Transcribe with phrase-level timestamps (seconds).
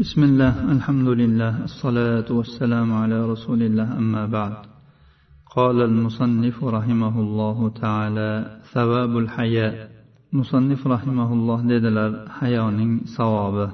[0.00, 4.54] بسم الله الحمد لله الصلاة والسلام على رسول الله أما بعد.
[5.56, 9.90] قال المصنف رحمه الله تعالى ثواب الحياء.
[10.32, 13.68] مصنف رحمه الله dedilar hayoning savobi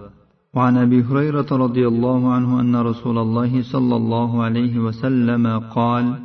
[0.55, 6.19] وعن أبي هريرة رضي الله عنه أن رسول الله صلى الله عليه وسلم قال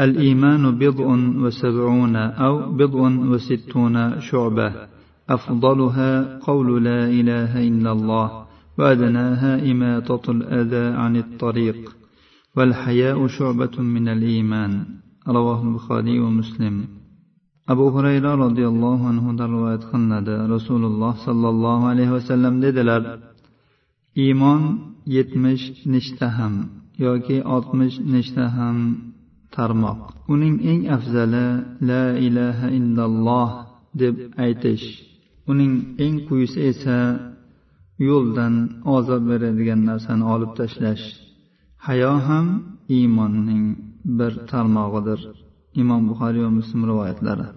[0.00, 1.06] الإيمان بضع
[1.44, 3.00] وسبعون أو بضع
[3.32, 4.72] وستون شعبة
[5.30, 8.43] أفضلها قول لا إله إلا الله.
[8.77, 11.79] وادناها اماطه الاذى عن الطريق
[12.55, 14.85] والحياء شعبه من الايمان
[15.27, 16.99] رواه البخاري ومسلم
[17.73, 23.01] abu hurayra roziyallohu anhudan rivoyat qilinadi rasululloh sollallohu alayhi vasallam dedilar
[24.25, 24.61] iymon
[25.15, 26.53] yetmish nechta ham
[27.05, 28.77] yoki oltmish nechta ham
[29.55, 29.99] tarmoq
[30.33, 31.47] uning eng afzali
[31.89, 33.49] la ilaha illalloh
[34.01, 34.85] deb aytish
[35.51, 35.73] uning
[36.05, 36.97] eng quyisi esa
[38.09, 38.53] yo'ldan
[38.95, 41.05] ozor beradigan narsani olib tashlash
[41.87, 42.47] hayo ham
[42.97, 43.65] iymonning
[44.17, 45.19] bir tarmog'idir
[45.81, 47.47] imom buxoriy va muslim rivoyatlari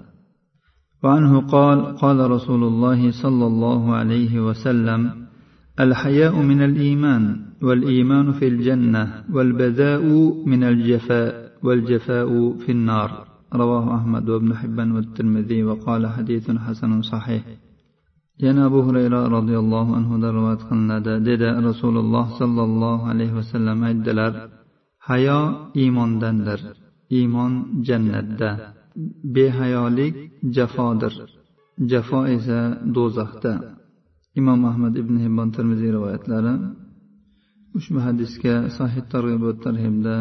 [1.04, 5.00] وعنه قال قال رسول الله صلى الله عليه وسلم
[5.80, 7.24] الحياء من الإيمان
[7.62, 10.04] والإيمان في الجنة والبذاء
[10.46, 12.28] من الجفاء والجفاء
[12.62, 13.10] في النار
[13.54, 17.42] رواه أحمد وابن حبان والترمذي وقال حديث حسن صحيح
[18.45, 24.31] yana abu hurayra roziyallohu anhudan rivoyat qilinadi dedi rasululloh sollallohu alayhi vasallam aytdilar
[25.09, 25.39] hayo
[25.81, 26.59] iymondandir
[27.17, 27.53] iymon
[27.87, 28.49] jannatda
[29.35, 30.15] behayolik
[30.55, 31.13] jafodir
[31.91, 32.59] jafo esa
[32.95, 33.53] do'zaxda.
[34.39, 36.53] Imom ahmad ibn hibbon termiziy rivoyatlari
[37.77, 40.15] ushbu hadisga sahih targ'ibot tarhibda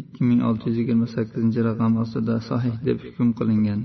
[0.00, 3.80] ikki ming olti yuz yigirma sakkizinchi raqam ostida sahih deb hukm qilingan.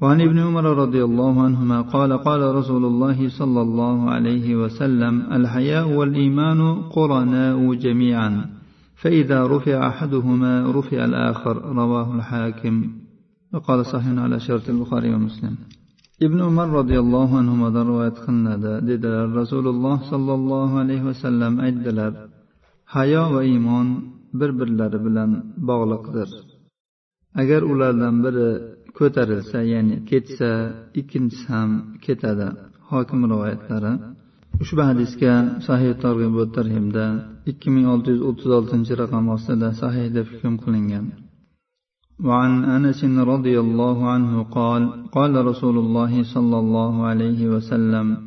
[0.00, 5.88] وعن ابن عمر رضي الله عنهما قال قال رسول الله صلى الله عليه وسلم الحياء
[5.88, 8.30] والإيمان قرناء جميعا
[9.02, 12.74] فإذا رفع أحدهما رفع الآخر رواه الحاكم.
[13.54, 15.54] وقال صحيح على شرط البخاري ومسلم.
[16.22, 22.12] ابن عمر رضي الله عنهما رواية قلندا dedilar rasululloh sollallohu alayhi vasallam aytdilar
[22.94, 23.86] hayo va iymon
[24.38, 25.30] bir birlari bilan
[25.68, 26.28] bog'liqdir
[27.42, 30.49] agar ulardan biri ko'tarilsa ya'ni ketsa
[30.99, 31.69] ikkinchisi ham
[32.05, 32.47] ketadi
[32.91, 33.93] hokim rivoyatlari
[34.63, 35.33] ushbu hadisga
[35.67, 37.05] sahih targ'ibot tarhibda
[37.51, 41.05] ikki ming olti yuz o'ttiz oltinchi raqam ostida sahih deb hukm qilingan
[42.27, 48.17] وعن انس رضي الله عنه قال قال رسول الله صلى الله عليه وسلم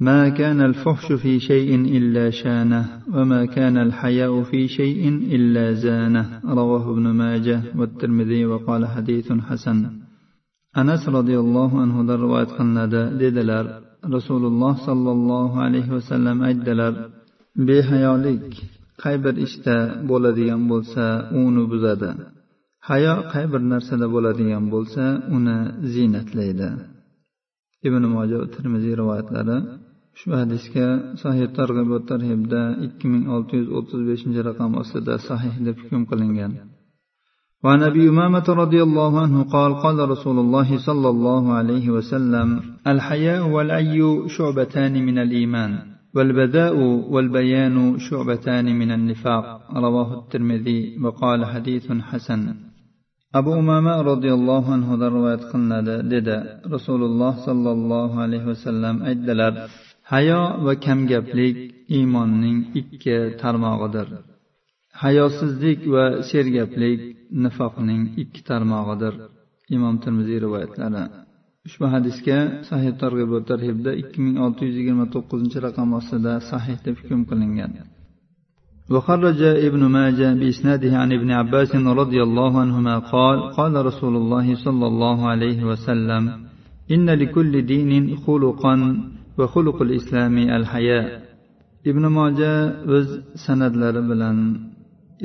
[0.00, 6.90] ما كان الفحش في شيء الا شانه وما كان الحياء في شيء الا زانه رواه
[6.90, 9.99] ابن ماجه والترمذي وقال حديث حسن
[10.79, 13.01] anas roziyallohu anhudan rivoyat qilinadi.
[13.21, 13.65] Dedilar
[14.15, 16.93] rasululloh sollallohu alayhi vasallam aytdilar
[17.67, 18.45] behayolik
[19.01, 19.77] qay bir ishda
[20.09, 21.05] bo'ladigan bo'lsa
[21.43, 22.09] uni buzadi.
[22.89, 25.03] Hayo qay bir narsada bo'ladigan bo'lsa
[25.35, 25.57] uni
[25.93, 26.69] ziynatlaydi
[27.87, 29.57] ibn moja termiziy rivoyatlari
[30.19, 30.87] shu hadisga
[31.21, 36.51] sahih targ'ibot tarhibda ikki ming olti yuz o'ttiz beshinchi raqam ostida sahih deb hukm qilingan.
[37.64, 43.48] وعن ابي امامه رضي الله عنه قال قال رسول الله صلى الله عليه وسلم الحياء
[43.48, 45.78] والعي شعبتان من الايمان
[46.14, 46.76] والبذاء
[47.14, 49.44] والبيان شعبتان من النفاق
[49.76, 52.54] رواه الترمذي وقال حديث حسن
[53.38, 56.36] abu umama roziyallohu anhudan rivoyat qilinadi dedi
[56.74, 59.52] rasululloh sollallohu alayhi vasallam aytdilar
[60.12, 61.56] hayo va kamgaplik
[61.96, 64.08] iymonning ikki tarmog'idir
[65.02, 67.00] hayosizlik va sergaplik
[67.44, 69.14] nifoqning ikki tarmog'idir
[69.76, 71.04] imom termiziy rivoyatlari
[71.66, 72.38] ushbu hadisga
[72.68, 77.72] sahih targ'ibot tarhibda ikki ming olti yuz yigirma to'qqizinchi raqam ostida sahih deb hukm qilingan
[78.94, 84.86] وخرج ابن ماجه بإسناده عن ابن عباس رضي الله عنهما قال قال رسول الله صلى
[84.86, 86.22] الله عليه وسلم
[86.94, 88.74] إن لكل دين خلقا
[89.38, 91.06] وخلق الإسلام الحياء
[91.90, 92.52] ابن ماجه
[92.94, 93.08] o'z
[93.44, 94.36] sanadlari bilan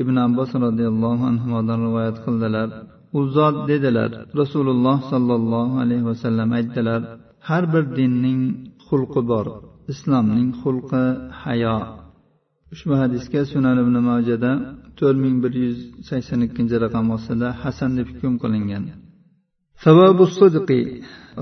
[0.01, 2.69] ibn abbos roziyallohu anhudan rivoyat qildilar.
[3.19, 4.11] U zot dedilar
[4.41, 7.01] rasululloh sollallohu alayhi vasallam aytdilar
[7.49, 8.41] har bir dinning
[8.87, 9.47] xulqi bor
[9.93, 11.05] islomning xulqi
[11.43, 11.79] hayo.
[12.75, 14.53] Ushbu hadisga sunan ibn majada
[14.99, 15.79] to'rt ming bir yuz
[16.09, 18.85] sakson ikkinchi raqam ostida hasan deb hukm qilingan.
[19.85, 20.81] Savobu sidqi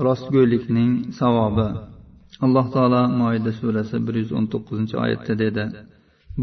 [0.05, 1.67] rostgo'ylikning savobi.
[2.45, 5.63] Alloh taolo moida surasi bir yuz o'n to'qqizinchi oyatda dedi.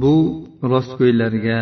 [0.02, 0.16] bu
[0.74, 1.60] rostgo'ylarga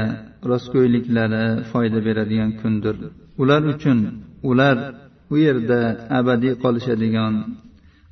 [0.51, 2.95] rostgo'yliklari foyda beradigan kundir
[3.41, 3.99] ular uchun
[4.49, 4.77] ular
[5.33, 5.79] u yerda
[6.19, 7.33] abadiy qolishadigan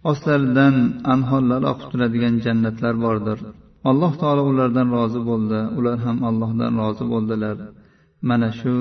[0.10, 0.76] ostlaridan
[1.14, 3.40] anhorlar oqib turadigan jannatlar bordir
[3.90, 7.58] alloh taolo ulardan rozi bo'ldi ular ham allohdan rozi bo'ldilar
[8.30, 8.76] mana shu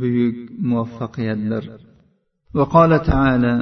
[0.00, 0.36] buyuk
[0.68, 1.64] muvaffaqiyatdir
[2.58, 3.54] وقال تعالى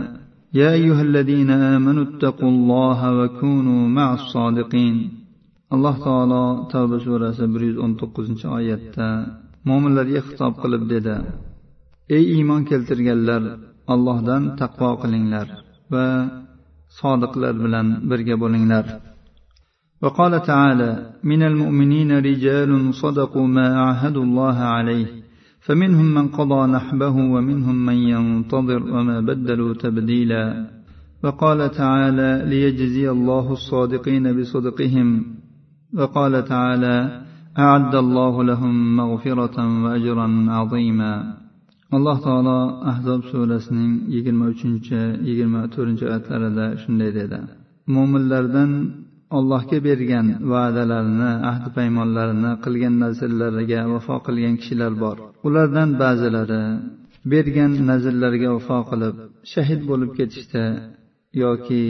[0.61, 5.18] يا أيها الذين آمنوا اتقوا الله وكونوا مع الصادقين
[5.75, 9.09] alloh taolo tavba surasi bir yuz o'n to'qqizinchi oyatda
[9.69, 11.17] mo'minlarga xitob qilib dedi
[12.17, 13.43] ey iymon keltirganlar
[13.95, 15.47] allohdan taqvo qilinglar
[15.93, 16.07] va
[16.99, 18.87] sodiqlar bilan birga bo'linglar
[20.05, 20.91] وقال تعالى
[21.31, 22.71] من المؤمنين رجال
[23.03, 25.09] صدقوا ما عاهدوا الله عليه
[25.67, 30.45] فمنهم من قضى نحبه ومنهم من ينتظر وما بدلوا تبديلا
[31.25, 35.09] وقال تعالى ليجزي الله الصادقين بصدقهم
[35.99, 36.97] وقال تعالى
[37.59, 41.15] أعد الله لهم مغفرة وأجرا عظيما
[41.97, 42.59] alloh taolo
[42.91, 47.39] ahzob surasining yigirma uchinchi yigirma to'rtinchi oyatlarida shunday dedi
[47.95, 48.71] mo'minlardan
[49.39, 55.17] allohga bergan va'dalarini ahdi paymonlarini qilgan nazrlariga vafo qilgan kishilar bor
[55.47, 56.63] ulardan ba'zilari
[57.33, 59.15] bergan nazrlariga vafo qilib
[59.53, 60.65] shahid bo'lib ketishdi
[61.43, 61.83] yoki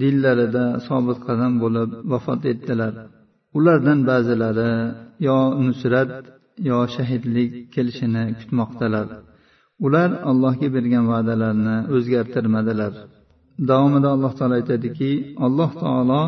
[0.00, 2.92] dillarida sobit qadam bo'lib vafot etdilar
[3.57, 4.71] Ulardan ba'zilari
[5.27, 6.09] yo nusrat
[6.69, 9.07] yo shahidlik kelishini kutmoqdalar.
[9.85, 12.93] Ular allohga bergan va'dalarini o'zgartirmadilar.
[13.69, 15.11] Davomida alloh taolo aytadiki
[15.45, 16.21] alloh taolo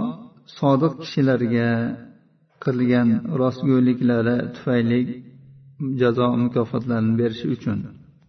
[0.59, 1.69] sodiq kishilarga
[2.63, 3.09] qilgan
[3.41, 5.01] rostgo'yliklari tufayli
[6.01, 7.79] jazo mukofotlarini berishi uchun.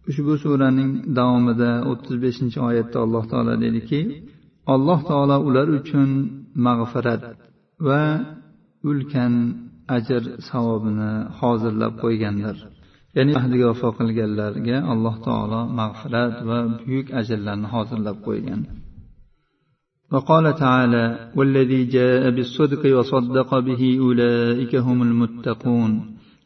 [0.09, 3.99] Ushbu suraning davomida o'ttiz beshinchi oyatda alloh taolo dediki
[4.73, 6.09] alloh taolo ular uchun
[6.65, 7.21] mag'firat
[7.87, 8.01] va
[8.89, 9.33] ulkan
[9.97, 12.57] ajr savobini hozirlab qo'ygandir
[13.17, 18.61] ya'ni ahdiga vafo qilganlarga alloh taolo mag'firat va buyuk ajrlarni hozirlab qo'ygan.
[20.11, 25.91] وقال تعالى والذي جاء بالصدق وصدق به أولئك هم المتقون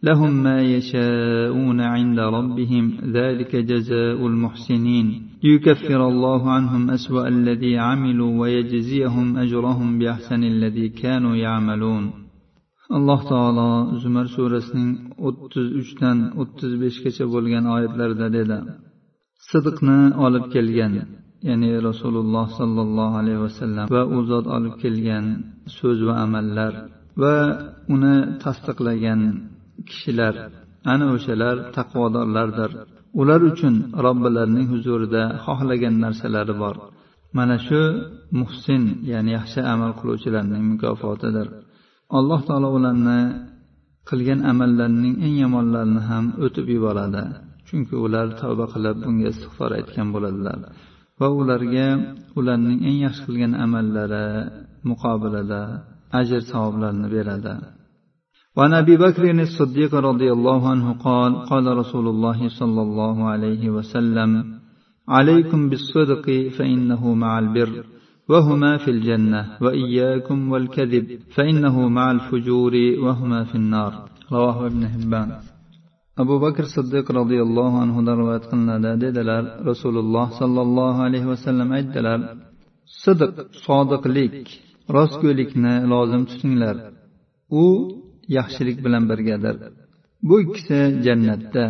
[0.03, 9.37] لهم ما يشاءون عند ربهم ذلك جزاء المحسنين ليكفر الله عنهم أسوأ الذي عملوا ويجزيهم
[9.37, 12.20] أجرهم بأحسن الذي كانوا يعملون
[12.97, 13.69] alloh taolo
[14.01, 14.91] zumar surasining
[15.27, 18.57] o'ttiz uchdan o'ttiz beshgacha bo'lgan oyatlarida dedi.
[19.49, 20.93] Sidqni olib kelgan
[21.49, 25.25] ya'ni rasululloh sollallohu alayhi vasallam va u zot olib kelgan
[25.77, 26.73] so'z va amallar
[27.21, 27.35] va
[27.93, 29.21] uni tasdiqlagan
[29.89, 30.33] kishilar
[30.93, 32.71] ana o'shalar taqvodorlardir.
[33.21, 36.75] Ular uchun robbilarining huzurida xohlagan narsalari bor.
[37.37, 37.81] Mana shu
[38.39, 41.47] muhsin ya'ni yaxshi amal qiluvchilarning mukofotidir.
[42.18, 43.20] alloh taolo ularni
[44.08, 47.24] qilgan amallarining eng yomonlarini ham o'tib yuboradi
[47.66, 50.58] chunki ular tavba qilib bunga istig'for aytgan bo'ladilar
[51.20, 51.88] va ularga
[52.38, 54.26] ularning eng yaxshi qilgan amallari
[54.90, 55.62] muqobilida
[56.20, 57.56] ajr savoblarni beradi
[58.56, 64.30] وعن ابي بكر الصديق رضي الله عنه قال قال رسول الله صلى الله عليه وسلم
[65.16, 67.72] عليكم بالصدق فانه مع البر
[68.30, 71.04] وهما في الجنة وإياكم والكذب
[71.34, 72.74] فإنه مع الفجور
[73.04, 73.92] وهما في النار
[74.32, 75.30] رواه ابن حبان
[76.22, 82.20] abu bakr siddiq roziyallohu anhudan rivoyat qilinadi dedilar rasululloh sollallohu alayhi vasallam aytdilar
[83.04, 83.34] sidiq
[83.66, 84.36] sodiqlik
[84.96, 86.76] rostgo'ylikni lozim tutinglar
[87.62, 87.64] u
[88.38, 89.54] yaxshilik bilan birgadir
[90.28, 91.64] bu ikkisi jannatda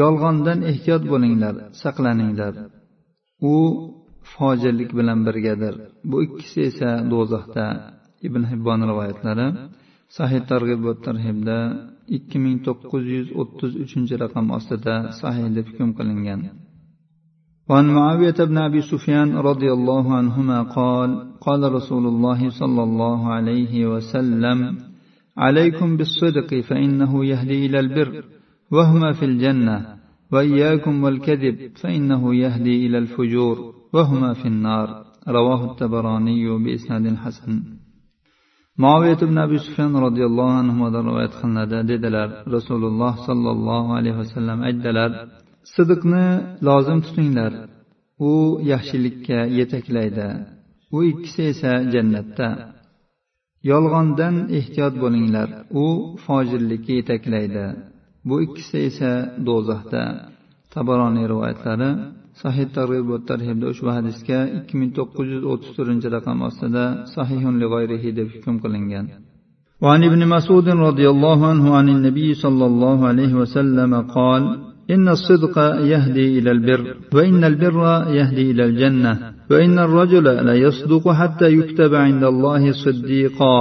[0.00, 2.54] yolg'ondan ehtiyot bo'linglar saqlaninglar
[3.52, 3.54] u
[4.32, 5.74] fojirlik bilan birgadir
[6.10, 7.66] bu ikkisi esa do'zaxda
[8.26, 9.46] ibn hibbon rivoyatlari
[10.16, 11.58] sahih targ'ib va tarhibda
[12.16, 16.42] ikki ming to'qqiz yuz o'ttiz uchinchi raqam ostida sahih deb hukm qilingan
[17.70, 21.10] وعن معاوية بن أبي سفيان رضي الله عنهما قال
[21.46, 24.58] قال رسول الله صلى الله عليه وسلم
[25.44, 28.24] عليكم بالصدق فإنه يهدي إلى البر
[28.74, 29.76] وهما في الجنة
[30.32, 33.56] وإياكم والكذب فإنه يهدي إلى الفجور
[33.94, 34.88] وهما في النار
[35.28, 37.62] رواه التبراني بإسناد حسن
[38.84, 45.10] muoviyat ibn abi sufyon roziyallohu anhudan rivoyat qilinadi dedilar rasululloh sollallohu alayhi vasallam aytdilar
[45.74, 46.26] sidiqni
[46.68, 47.52] lozim tutinglar
[48.30, 48.32] u
[48.72, 50.28] yaxshilikka yetaklaydi
[50.96, 52.48] u ikkisi esa jannatda
[53.70, 55.48] yolg'ondan ehtiyot bo'linglar
[55.82, 55.84] u
[56.24, 57.64] fojirlikka yetaklaydi
[58.28, 59.10] bu ikkisi esa
[59.46, 60.02] do'zaxda
[60.74, 61.90] tabaroniy rivoyatlari
[62.42, 66.84] sahih targ'ib va tarhibda ushbu hadisga ikki ming to'qqiz yuz o'ttiz to'rtinchi raqam ostida
[67.14, 69.06] sahihun lig'oyrihi deb hukm qilingan
[69.84, 74.42] وعن ابن مسعود رضي الله عنه عن النبي صلى الله عليه وسلم قال
[74.94, 75.56] إن الصدق
[75.92, 76.82] يهدي إلى البر
[77.16, 77.78] وإن البر
[78.18, 79.12] يهدي إلى الجنة
[79.50, 83.58] وإن الرجل لا يصدق حتى يكتب عند الله صديقا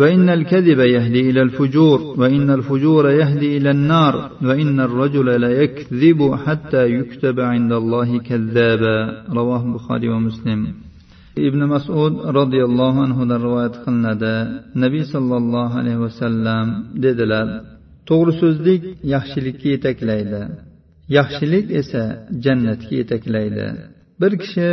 [0.00, 6.82] وإن الكذب يهدي إلى الفجور وإن الفجور يهدي إلى النار وإن الرجل لا يكذب حتى
[6.96, 8.98] يكتب عند الله كذابا
[9.38, 10.60] رواه البخاري ومسلم
[11.46, 14.34] ibn masud roziyallohu anhudan rivoyat qilinadi
[14.82, 16.66] nabiy sollallohu alayhi vasallam
[17.04, 17.46] dedilar
[18.08, 18.82] to'g'ri so'zlik
[19.14, 20.42] yaxshilikka yetaklaydi
[21.18, 22.02] yaxshilik esa
[22.44, 23.66] jannatga yetaklaydi
[24.20, 24.70] bir kishi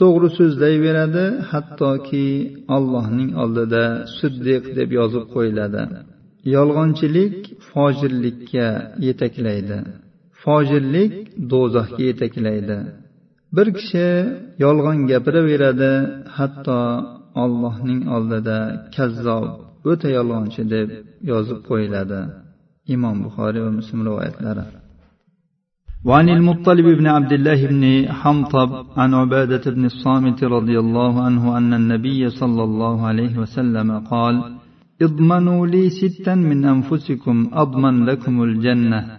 [0.00, 2.28] to'g'ri so'zlayveradi hattoki
[2.76, 3.84] allohning oldida
[4.18, 5.82] siddiq deb yozib qo'yiladi.
[6.56, 7.36] Yolg'onchilik
[7.70, 8.68] fojirlikka
[9.06, 9.78] yetaklaydi.
[10.42, 11.12] Fojirlik
[11.52, 12.78] do'zaxga yetaklaydi.
[13.56, 14.08] Bir kishi
[14.64, 15.92] yolg'on gapiraveradi
[16.36, 16.80] hatto
[17.44, 18.58] allohning oldida
[18.96, 19.46] kazzob
[19.90, 20.88] o'ta yolg'onchi deb
[21.30, 22.20] yozib qo'yiladi.
[22.94, 24.64] Imom buxoriy va muslim rivoyatlari.
[26.04, 31.74] وعن المطلب بن عبد الله بن حنطب عن عبادة بن الصامت رضي الله عنه أن
[31.74, 34.58] النبي صلى الله عليه وسلم قال
[35.02, 39.18] اضمنوا لي ستا من أنفسكم أضمن لكم الجنة.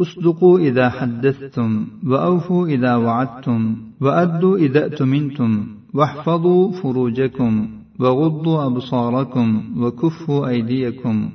[0.00, 7.68] أصدقوا إذا حدثتم وأوفوا إذا وعدتم وأدوا إذا أتمنتم واحفظوا فروجكم
[8.00, 9.48] وغضوا أبصاركم
[9.82, 11.30] وكفوا أيديكم.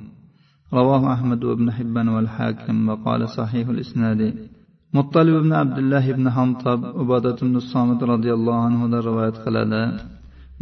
[0.74, 4.34] رواه أحمد وابن حبان والحاكم وقال صحيح الإسناد.
[4.96, 9.82] Muttalib ibn abdullah ibn hamtob ubodat ibn somit roziyallohu anhudan rivoyat qiladi.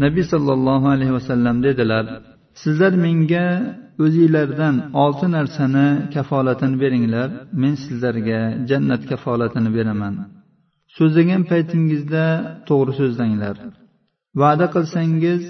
[0.04, 2.04] Nabiy sollallohu alayhi vasallam dedilar
[2.62, 3.46] sizlar menga
[4.04, 7.28] o'zinglardan olti narsani kafolatini beringlar
[7.62, 8.40] men sizlarga
[8.70, 10.14] jannat kafolatini beraman.
[10.96, 12.24] So'zlagan paytingizda
[12.68, 13.56] to'g'ri so'zlanglar.
[14.40, 15.42] Va'da qilsangiz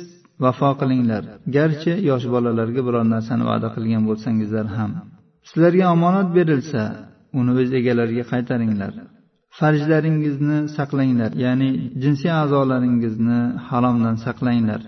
[0.44, 1.22] vafo qilinglar.
[1.56, 4.90] Garchi yosh bolalarga biror narsani va'da qilgan bo'lsangizlar ham.
[5.48, 6.82] Sizlarga omonat berilsa
[7.38, 8.92] uni o'z egalariga qaytaringlar.
[9.58, 11.70] Farjlaringizni saqlanglar ya'ni
[12.02, 14.80] jinsiy a'zolaringizni haromdan saqlanglar.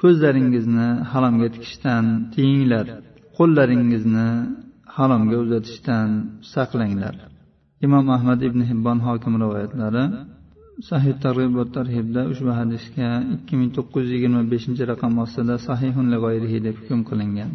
[0.00, 2.86] Ko'zlaringizni haromga tikishdan tiyinglar.
[3.38, 4.28] Qo'llaringizni
[4.96, 6.08] haromga uzatishdan
[6.54, 7.14] saqlanglar.
[7.86, 10.04] Imom ahmad ibn hibbon hokim rivoyatlari.
[10.90, 16.06] Sahih targ'ib va tarhibda ushbu hadisga ikki ming to'qqiz yuz yigirma beshinchi raqam ostida sahihun
[16.66, 17.50] deb hukm qilingan.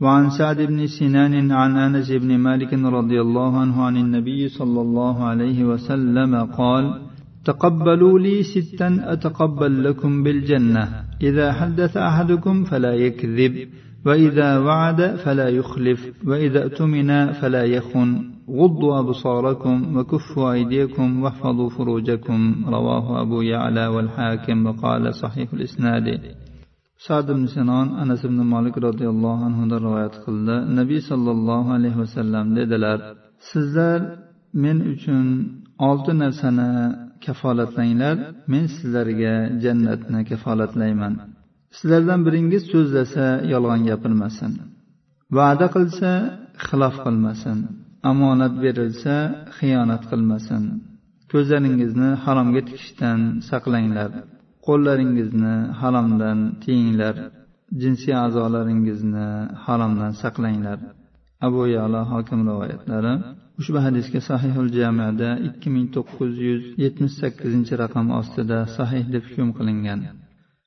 [0.00, 5.24] وعن سعد بن سنان عن أنس بن مالك رضي الله عنه عن النبي صلى الله
[5.24, 7.00] عليه وسلم قال
[7.44, 10.88] تقبلوا لي ستا أتقبل لكم بالجنة.
[11.22, 13.68] إذا حدث أحدكم فلا يكذب
[14.06, 18.24] وإذا وعد فلا يخلف وإذا اؤتمن فلا يخن.
[18.50, 22.64] غضوا أبصاركم وكفوا أيديكم واحفظوا فروجكم.
[22.68, 26.20] رواه أبو يعلى والحاكم وقال صحيح الإسناد.
[27.06, 30.56] Sad ibn sinon anas ibn molik roziyallohu anhudan rivoyat qildi.
[30.78, 32.98] Nabiy sollallohu alayhi vasallam dedilar
[33.50, 34.00] sizlar
[34.62, 35.26] men uchun
[35.88, 36.70] olti narsani
[37.24, 38.16] kafolatlanglar
[38.52, 39.34] men sizlarga
[39.64, 41.14] jannatni kafolatlayman.
[41.76, 44.52] Sizlardan biringiz so'zlasa yolg'on gapirmasin.
[45.36, 46.10] Va'da qilsa
[46.66, 47.58] xilof qilmasin.
[48.10, 49.14] Omonat berilsa
[49.58, 50.62] xiyonat qilmasin.
[51.32, 54.10] Ko'zlaringizni haromga tikishdan saqlanglar.
[54.67, 57.15] qo'llaringizni haromdan tiyinglar
[57.81, 59.27] jinsiy a'zolaringizni
[59.65, 60.79] haromdan saqlanglar
[61.47, 63.13] abu yalo hokim rivoyatlari
[63.59, 69.49] ushbu hadisga sahihul jamida ikki ming to'qqiz yuz yetmish sakkizinchi raqam ostida sahih deb hukm
[69.57, 70.01] qilingan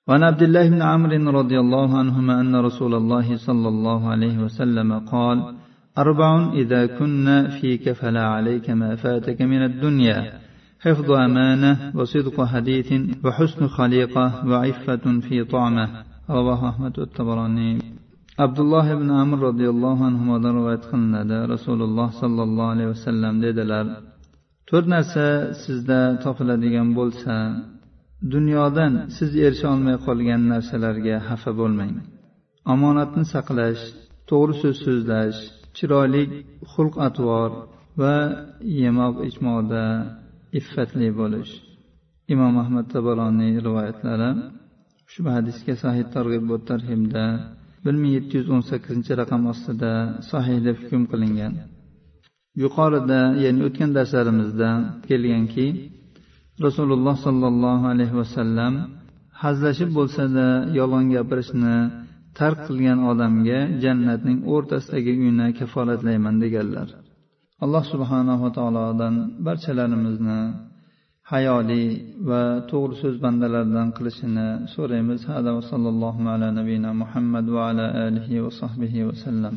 [0.08, 4.90] وعن عبد الله بن عمرو رضي الله عنهما أن رسول الله صلى الله عليه وسلم
[4.98, 5.38] قال
[6.02, 10.18] أربع إذا كنا فيك فلا عليك ما فاتك من الدنيا
[10.84, 12.88] حفظ أمانة وصدق حديث
[13.24, 15.86] وحسن خليقة وعفة في طعمة
[16.30, 17.78] رواه أحمد الطبراني
[18.38, 23.86] عبد الله بن عمر رضي الله عنهما rivoyat qilinadi rasululloh sollallohu alayhi vasallam dedilar
[24.68, 25.26] to'rt narsa
[25.64, 27.34] sizda topiladigan bo'lsa
[28.34, 31.94] dunyodan siz erisha olmay qolgan narsalarga xafa bo'lmang
[32.74, 33.82] omonatni saqlash
[34.30, 35.38] to'g'ri so'z so'zlash
[35.76, 36.24] chiroyli
[36.72, 37.50] xulq atvor
[38.00, 38.16] va
[38.80, 39.84] yemoq ichmoqda
[40.59, 41.51] iffatli bo'lish.
[42.33, 44.29] Imom ahmad tabaroniy rivoyatlari
[45.09, 47.25] ushbu hadisga sahih targ'ib va tarhibda
[47.83, 49.91] bir ming yetti yuz o'n sakkizinchi raqam ostida
[50.31, 51.53] sahih deb hukm qilingan.
[52.63, 54.69] Yuqorida ya'ni o'tgan darslarimizda
[55.07, 55.67] kelganki
[56.65, 58.73] rasululloh sollallohu alayhi vasallam
[59.43, 60.47] hazlashib bo'lsada
[60.79, 61.75] yolg'on gapirishni
[62.39, 66.87] tark qilgan odamga jannatning o'rtasidagi uyni kafolatlayman deganlar.
[67.63, 69.15] Alloh subhanava taolodan
[69.47, 70.39] barchalarimizni
[71.31, 71.83] hayoli
[72.29, 75.19] va to'g'ri so'z bandalaridan qilishini so'raymiz.
[75.31, 79.55] Hada va sallallohu ala nabiyina muhammad va ala alihi va sahbihi vasallam